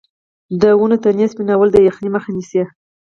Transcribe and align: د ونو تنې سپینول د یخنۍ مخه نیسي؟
د 0.61 0.63
ونو 0.79 0.97
تنې 1.03 1.25
سپینول 1.31 1.69
د 1.71 1.77
یخنۍ 1.87 2.09
مخه 2.15 2.29
نیسي؟ 2.35 2.63